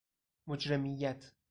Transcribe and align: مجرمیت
مجرمیت 0.47 1.31